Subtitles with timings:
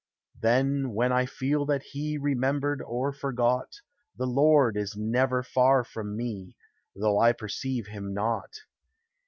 [0.41, 3.81] Then, then I feel that he, Remembered or forgot,
[4.17, 6.55] The Lord, is never far from me,
[6.95, 8.51] Though I perceive him not.